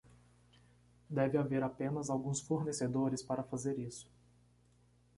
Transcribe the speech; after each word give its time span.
Deve 1.07 1.37
haver 1.37 1.61
apenas 1.61 2.09
alguns 2.09 2.41
fornecedores 2.41 3.21
para 3.21 3.43
fazer 3.43 3.77
isso. 3.77 4.09